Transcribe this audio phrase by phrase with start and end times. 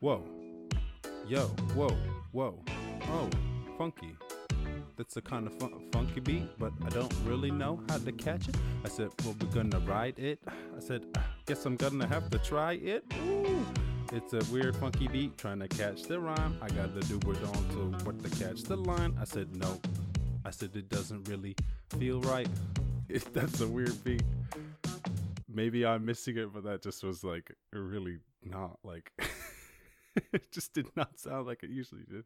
[0.00, 0.22] Whoa.
[1.26, 1.96] Yo, whoa,
[2.32, 2.62] whoa.
[3.08, 3.30] Oh,
[3.78, 4.14] funky.
[4.98, 8.46] That's a kind of fun- funky beat, but I don't really know how to catch
[8.46, 8.56] it.
[8.84, 10.38] I said, well, we're gonna ride it.
[10.46, 11.06] I said,
[11.46, 13.04] guess I'm gonna have to try it.
[13.26, 13.64] Ooh.
[14.12, 16.58] It's a weird, funky beat, trying to catch the rhyme.
[16.60, 19.16] I gotta do it on to what to catch the line.
[19.18, 19.80] I said, no.
[20.44, 21.56] I said, it doesn't really
[21.98, 22.48] feel right.
[23.32, 24.24] That's a weird beat.
[25.48, 29.10] Maybe I'm missing it, but that just was like really not like.
[30.32, 32.24] it just did not sound like it usually did.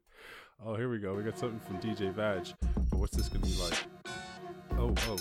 [0.64, 1.14] Oh, here we go.
[1.14, 2.46] We got something from DJ Vag.
[2.90, 3.84] But what's this gonna be like?
[4.78, 5.16] Oh, oh,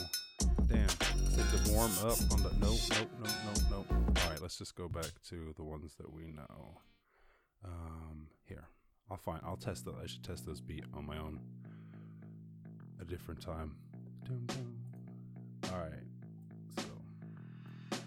[0.67, 0.87] damn.
[0.89, 3.85] Said to warm up on the no, no, no, no, no.
[4.21, 6.77] All right, let's just go back to the ones that we know.
[7.65, 8.67] Um, here,
[9.09, 9.41] I'll find.
[9.45, 9.95] I'll test that.
[10.01, 11.39] I should test this beat on my own.
[13.01, 13.75] A different time.
[15.71, 16.03] All right.
[16.77, 17.97] So,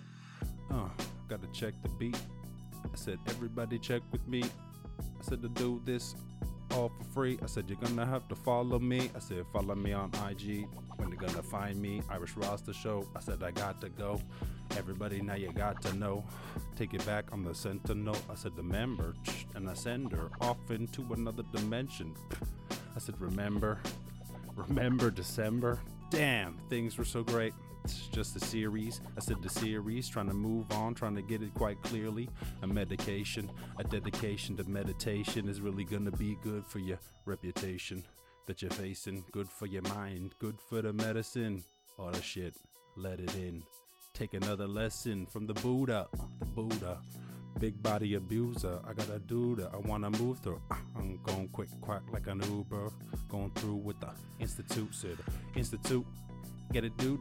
[0.71, 0.91] oh,
[1.29, 2.19] gotta check the beat.
[2.85, 4.43] I said, everybody check with me.
[4.43, 6.15] I said to do this
[6.73, 7.39] all for free.
[7.43, 9.11] I said, you're gonna have to follow me.
[9.15, 10.67] I said, follow me on IG.
[10.97, 13.07] When you're gonna find me, Irish Rasta Show.
[13.17, 14.21] I said, I got to go.
[14.77, 16.25] Everybody, now you got to know.
[16.77, 18.17] Take it back on the sentinel.
[18.31, 19.15] I said, the member
[19.55, 22.15] and I send her off into another dimension.
[22.95, 23.81] I said, remember,
[24.57, 25.81] remember December?
[26.11, 27.55] Damn, things were so great.
[27.85, 29.01] It's just a series.
[29.17, 32.29] I said the series, trying to move on, trying to get it quite clearly.
[32.63, 38.05] A medication, a dedication to meditation is really gonna be good for your reputation
[38.47, 39.25] that you're facing.
[39.33, 41.65] Good for your mind, good for the medicine.
[41.99, 42.55] All the shit,
[42.97, 43.65] let it in.
[44.15, 46.07] Take another lesson from the Buddha,
[46.39, 47.01] the Buddha.
[47.59, 49.71] Big body abuser, I gotta do that.
[49.75, 50.61] I wanna move through.
[50.71, 52.91] Uh, I'm going quick, quack like an Uber.
[53.29, 55.19] Going through with the Institute, said
[55.57, 56.07] Institute.
[56.73, 57.21] Get it, dude.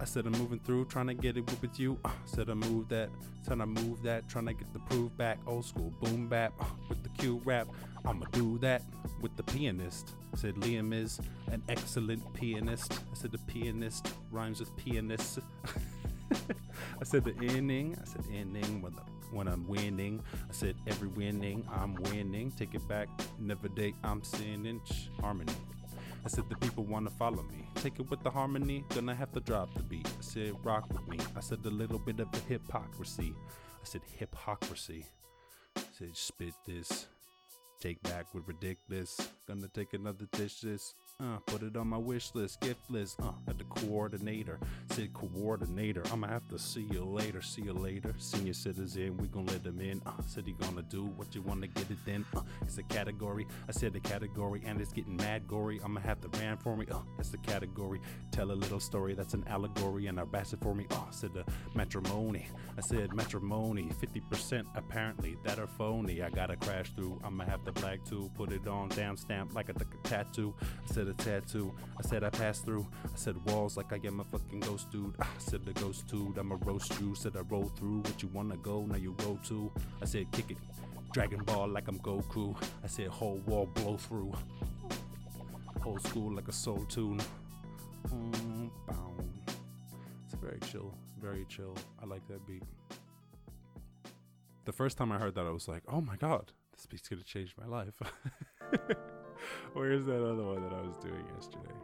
[0.00, 1.98] I said I'm moving through, trying to get it with you.
[2.04, 3.10] Uh, said I move that,
[3.42, 5.38] said I move that, trying to get the proof back.
[5.46, 7.68] Old school boom bap uh, with the Q rap.
[8.04, 8.82] I'ma do that
[9.20, 10.14] with the pianist.
[10.34, 12.92] Said Liam is an excellent pianist.
[12.92, 15.38] I said the pianist rhymes with pianist.
[16.32, 17.96] I said the inning.
[18.00, 20.22] I said inning when the, when I'm winning.
[20.48, 22.50] I said every winning I'm winning.
[22.52, 23.08] Take it back.
[23.38, 24.80] Never date I'm sinning.
[25.20, 25.52] Harmony.
[26.24, 27.68] I said the people wanna follow me.
[27.76, 30.06] Take it with the harmony, gonna have to drop the beat.
[30.06, 31.18] I said rock with me.
[31.36, 33.34] I said a little bit of the hypocrisy.
[33.82, 35.04] I said hypocrisy.
[35.76, 37.06] I said spit this.
[37.82, 39.18] Take back with ridiculous.
[39.48, 40.94] Gonna take another dish this.
[41.18, 43.20] Uh, put it on my wish list, gift list.
[43.20, 44.60] Uh, at the coordinator.
[44.90, 46.04] Said coordinator.
[46.12, 47.42] I'ma have to see you later.
[47.42, 48.14] See you later.
[48.18, 50.00] Senior citizen, we gon' let them in.
[50.06, 52.24] Uh, said he gonna do what you wanna get it then.
[52.36, 53.46] Uh, it's a category.
[53.68, 55.78] I said the category, and it's getting mad gory.
[55.84, 56.86] I'ma have to ran for me.
[56.90, 58.00] Uh, it's the category.
[58.30, 60.86] Tell a little story that's an allegory, and I bash it for me.
[60.90, 61.44] Uh, said the
[61.74, 62.48] matrimony.
[62.78, 63.90] I said matrimony.
[64.00, 66.22] 50% apparently that are phony.
[66.22, 67.20] I gotta crash through.
[67.22, 68.30] I'ma have to black too.
[68.34, 70.54] Put it on down stamp like a, like a tattoo.
[70.62, 71.74] I said a tattoo.
[71.98, 72.86] I said I passed through.
[73.04, 75.14] I said walls like I am a fucking ghost dude.
[75.20, 76.38] I said the ghost dude.
[76.38, 77.14] I'ma roast you.
[77.14, 77.98] Said I roll through.
[77.98, 78.86] What you wanna go?
[78.86, 79.70] Now you go to.
[80.00, 80.56] I said kick it.
[81.12, 82.56] Dragon Ball like I'm Goku.
[82.82, 84.32] I said whole wall blow through.
[85.84, 87.20] Old school like a soul tune.
[88.08, 88.70] Mm.
[90.24, 90.94] It's very chill.
[91.20, 91.76] Very chill.
[92.02, 92.62] I like that beat.
[94.64, 97.22] The first time I heard that, I was like, oh my god, this beat's gonna
[97.22, 97.94] change my life.
[99.74, 101.74] Where's that other one that I was doing yesterday?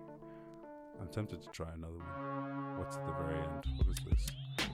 [1.00, 2.78] I'm tempted to try another one.
[2.78, 3.64] What's at the very end?
[3.76, 4.26] What is this?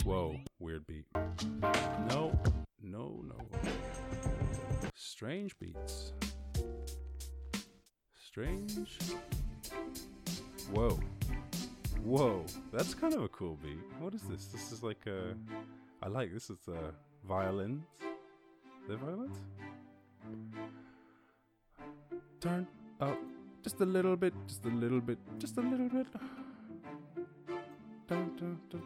[0.04, 1.06] Whoa, weird beat.
[5.24, 6.12] Strange beats.
[8.26, 8.98] Strange.
[10.70, 11.00] Whoa.
[12.04, 12.44] Whoa.
[12.70, 13.78] That's kind of a cool beat.
[14.00, 14.44] What is this?
[14.48, 15.34] This is like a.
[16.02, 16.50] I like this.
[16.50, 16.90] Is uh,
[17.26, 17.86] violins.
[18.86, 19.38] The violins?
[22.38, 22.66] Turn
[23.00, 23.18] up
[23.62, 26.06] just a little bit, just a little bit, just a little bit.
[28.06, 28.82] Dun, dun, dun,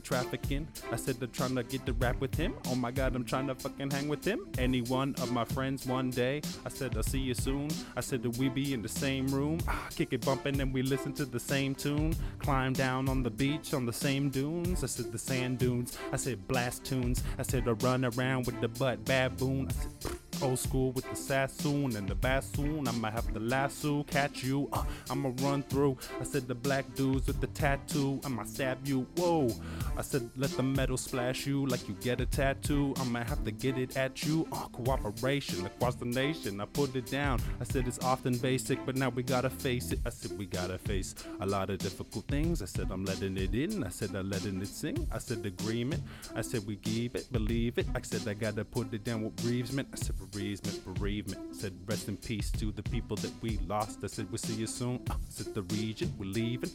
[0.00, 2.54] the trafficking, I said they're trying to get the rap with him.
[2.68, 4.46] Oh my god, I'm trying to fucking hang with him.
[4.58, 6.42] Any one of my friends one day.
[6.64, 7.68] I said I'll see you soon.
[7.96, 9.58] I said that we be in the same room.
[9.68, 12.14] Ah, kick it bumping and we listen to the same tune.
[12.38, 14.82] Climb down on the beach on the same dunes.
[14.82, 15.98] I said the sand dunes.
[16.12, 17.22] I said blast tunes.
[17.38, 19.68] I said I run around with the butt baboon.
[19.68, 22.88] I said old school with the sassoon and the bassoon.
[22.88, 24.68] I'ma have the lasso, catch you.
[24.72, 25.98] Uh, I'ma run through.
[26.20, 28.20] I said the black dudes with the tattoo.
[28.24, 29.06] I'ma stab you.
[29.16, 29.50] Whoa.
[29.96, 32.94] I said let the metal splash you like you get a tattoo.
[33.00, 34.46] I'ma have to get it at you.
[34.52, 36.60] Uh, cooperation across the nation.
[36.60, 37.40] I put it down.
[37.60, 40.00] I said it's often basic, but now we gotta face it.
[40.06, 42.62] I said we gotta face a lot of difficult things.
[42.62, 43.84] I said I'm letting it in.
[43.84, 45.06] I said I'm letting it sing.
[45.12, 46.02] I said agreement.
[46.34, 47.86] I said we give it, believe it.
[47.94, 49.88] I said I gotta put it down with bereavement.
[49.92, 51.40] I said bereavement, bereavement.
[51.50, 53.98] I said rest in peace to the people that we lost.
[54.04, 55.00] I said we'll see you soon.
[55.10, 56.70] I said the region, we're leaving.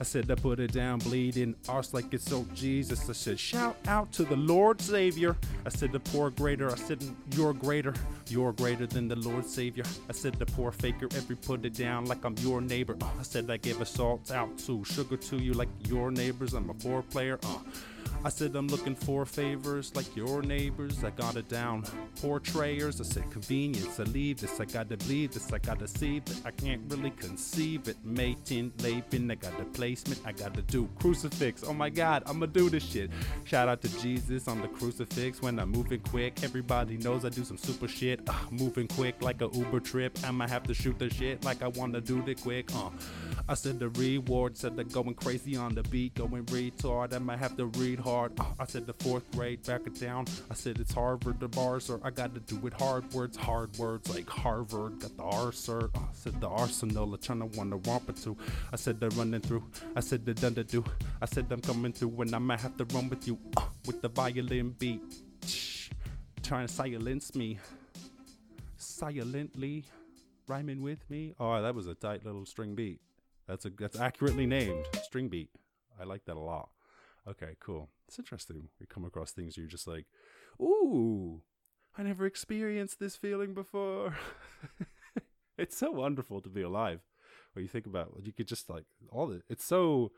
[0.00, 3.08] I said I put it down, bleeding, arse like it's so Jesus.
[3.08, 5.36] I said shout out to the Lord Savior.
[5.64, 6.70] I said the poor greater.
[6.70, 7.02] I said
[7.32, 7.94] you're greater.
[8.28, 9.84] You're greater than the Lord Savior.
[10.08, 12.96] I said the poor faker, every put it down like I'm your neighbor.
[13.00, 16.54] Uh, I said I gave a salt out to sugar to you like your neighbors.
[16.54, 17.38] I'm a poor player.
[17.44, 17.58] Uh,
[18.24, 21.04] I said I'm looking for favors like your neighbors.
[21.04, 21.84] I got it down.
[22.20, 23.00] Portrayers.
[23.00, 24.00] I said convenience.
[24.00, 24.58] I leave this.
[24.58, 25.52] I gotta believe this.
[25.52, 26.40] I gotta see that.
[26.44, 27.96] I can't really conceive it.
[28.04, 29.30] Mating, laping.
[29.30, 30.20] I got the placement.
[30.26, 31.62] I gotta do crucifix.
[31.62, 33.10] Oh my God, I'ma do this shit.
[33.44, 36.42] Shout out to Jesus on the crucifix when I'm moving quick.
[36.42, 38.20] Everybody knows I do some super shit.
[38.28, 40.18] Uh, moving quick like a Uber trip.
[40.24, 42.74] I'ma have to shoot the shit like I wanna do it quick.
[42.74, 42.90] Uh,
[43.48, 44.56] I said the reward.
[44.58, 47.14] Said they're going crazy on the beat, going retard.
[47.14, 48.17] I might have to read hard.
[48.18, 50.26] Uh, I said the fourth grade, back it down.
[50.50, 53.76] I said it's Harvard, the bars, or I got to do it hard words, hard
[53.78, 55.00] words like Harvard.
[55.00, 55.90] Got the R, sir.
[55.94, 58.36] I said the arsenal, I'm trying to want to romp it to.
[58.72, 59.64] I said they're running through.
[59.94, 60.84] I said they're done to do.
[61.22, 64.02] I said I'm coming through, and I might have to run with you uh, with
[64.02, 65.02] the violin beat.
[66.42, 67.58] Trying to silence me
[68.78, 69.84] silently
[70.46, 71.34] rhyming with me.
[71.38, 73.00] Oh, that was a tight little string beat.
[73.46, 75.50] That's a that's accurately named string beat.
[76.00, 76.70] I like that a lot.
[77.30, 77.88] Okay, cool.
[78.06, 78.68] It's interesting.
[78.80, 80.06] We come across things you're just like,
[80.60, 81.42] ooh,
[81.96, 84.16] I never experienced this feeling before.
[85.58, 87.00] it's so wonderful to be alive.
[87.52, 89.42] When you think about, you could just like all the.
[89.48, 90.12] It's so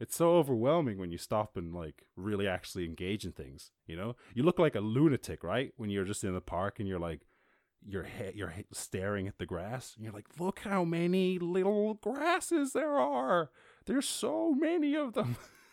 [0.00, 4.16] it's so overwhelming when you stop and like really actually engage in things you know
[4.34, 7.20] you look like a lunatic right when you're just in the park and you're like
[7.86, 12.98] you're you're staring at the grass and you're like look how many little grasses there
[12.98, 13.50] are
[13.86, 15.36] there's so many of them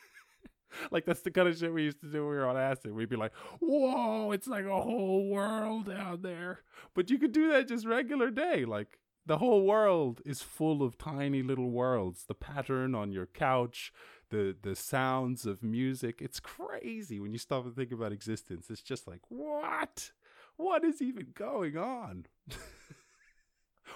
[0.91, 2.94] like that's the kind of shit we used to do when we were on acid.
[2.94, 6.62] We'd be like whoa it's like a whole world out there.
[6.94, 8.65] But you could do that just regular day.
[8.65, 12.25] Like the whole world is full of tiny little worlds.
[12.27, 13.91] The pattern on your couch
[14.31, 16.21] the the sounds of music.
[16.21, 18.69] It's crazy when you stop and think about existence.
[18.69, 20.12] It's just like what?
[20.57, 22.25] What is even going on?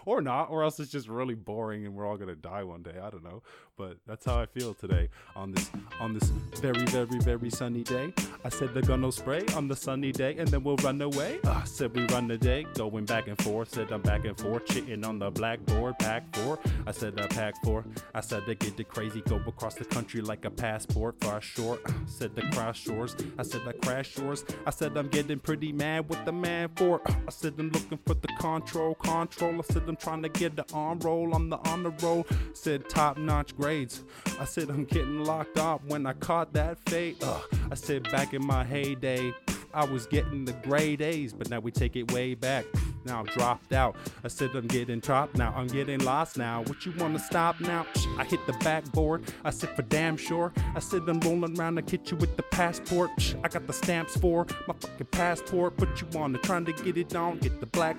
[0.06, 3.00] Or not or else it's just really boring and we're all gonna die one day.
[3.02, 3.44] I don't know
[3.78, 5.70] but that's how i feel today on this
[6.00, 6.30] on this
[6.62, 8.14] very very very sunny day.
[8.44, 11.40] I said they're gonna spray on the sunny day and then we'll run away.
[11.44, 13.70] Uh, said we run the day going back and forth.
[13.70, 16.60] Said i'm back and forth chitting on the blackboard pack four.
[16.88, 17.86] I said i pack four.
[18.14, 21.42] I said to get the crazy go across the country like a passport for a
[21.42, 21.82] short.
[22.08, 23.16] Said the cross shores.
[23.38, 24.46] I said i crash shores.
[24.66, 27.02] I said i'm getting pretty mad with the man for.
[27.08, 29.56] I said i'm looking for the control control.
[29.60, 31.34] I said i'm trying to get the arm roll.
[31.34, 32.26] On the honor roll.
[32.54, 34.04] Said top notch grades
[34.40, 37.40] i said i'm getting locked up when i caught that fate uh,
[37.72, 39.34] i said back in my heyday
[39.74, 42.64] I was getting the grade A's, but now we take it way back.
[43.04, 43.98] Now I'm dropped out.
[44.24, 45.54] I said I'm getting dropped now.
[45.54, 46.64] I'm getting lost now.
[46.64, 47.86] What you wanna stop now?
[48.18, 49.24] I hit the backboard.
[49.44, 50.54] I said for damn sure.
[50.76, 53.36] I said I'm rolling around to get you with the passport.
[53.44, 55.76] I got the stamps for my fucking passport.
[55.76, 57.40] Put you wanna trying to get it on?
[57.40, 57.98] Get the black.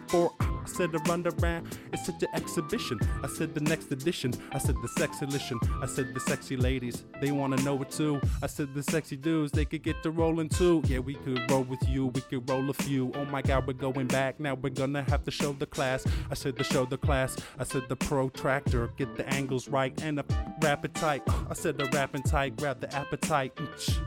[0.67, 1.79] I said run around.
[1.93, 2.99] It's such an exhibition.
[3.23, 4.35] I said the next edition.
[4.51, 5.61] I said the sex edition.
[5.81, 7.05] I said the sexy ladies.
[7.21, 8.21] They wanna know it too.
[8.43, 9.53] I said the sexy dudes.
[9.53, 10.83] They could get the rolling too.
[10.87, 12.07] Yeah, we could roll with you.
[12.07, 13.13] We could roll a few.
[13.15, 14.41] Oh my god, we're going back.
[14.41, 16.05] Now we're gonna have to show the class.
[16.32, 17.37] I said to show the class.
[17.61, 18.89] I said the protractor.
[18.96, 20.25] Get the angles right and a
[20.61, 21.23] rapid tight.
[21.49, 22.56] I said the rapping tight.
[22.56, 23.53] Grab the appetite.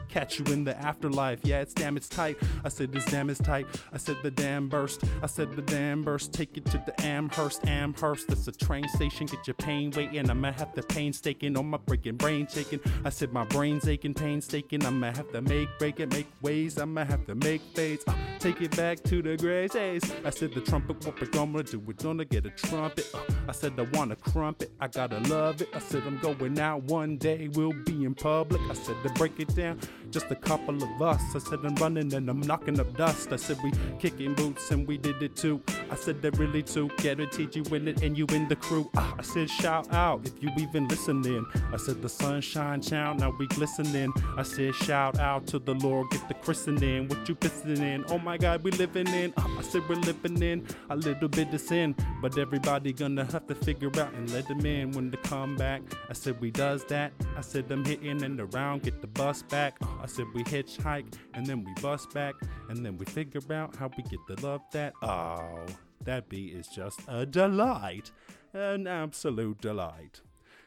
[0.09, 1.39] Catch you in the afterlife.
[1.43, 2.37] Yeah, it's damn, it's tight.
[2.63, 3.67] I said this damn is tight.
[3.93, 5.03] I said the damn burst.
[5.21, 6.33] I said the damn burst.
[6.33, 7.67] Take it to the Amherst.
[7.67, 8.27] Amherst.
[8.27, 9.27] That's a train station.
[9.27, 10.29] Get your pain waiting.
[10.29, 12.79] I'ma have to painstaking on my breaking brain shaking.
[13.05, 14.85] I said my brain's aching, painstaking.
[14.85, 16.79] I'ma have to make break it, make ways.
[16.79, 18.03] I'ma have to make fades.
[18.07, 20.03] Uh, take it back to the gray days.
[20.25, 21.79] I said the trumpet, what we're gonna do?
[21.79, 23.09] We're gonna get a trumpet.
[23.13, 24.71] Uh, I said I want a crumpet.
[24.79, 25.69] I gotta love it.
[25.73, 27.49] I said I'm going out one day.
[27.53, 28.61] We'll be in public.
[28.69, 29.79] I said to break it down.
[30.11, 31.21] Just a couple of us.
[31.35, 33.31] I said I'm running and I'm knocking up dust.
[33.31, 35.61] I said we kicking boots and we did it too.
[35.91, 36.89] I said there really too.
[37.31, 38.89] Teach you in it, and you in the crew.
[38.95, 41.45] Ah, I said shout out if you even listening.
[41.73, 44.11] I said the sunshine child, now we glistening.
[44.37, 47.07] I said shout out to the Lord, get the christening.
[47.07, 48.05] What you pissing in?
[48.09, 49.33] Oh my God, we living in.
[49.37, 53.47] Ah, I said we're living in a little bit of sin, but everybody gonna have
[53.47, 55.81] to figure out and let them in when they come back.
[56.09, 57.11] I said we does that.
[57.37, 59.77] I said them hitting and around, get the bus back.
[59.83, 62.35] Ah, I said we hitchhike and then we bus back
[62.69, 64.93] and then we figure out how we get the love that.
[65.01, 65.65] Oh,
[66.03, 68.11] that beat is just a delight,
[68.53, 70.21] an absolute delight.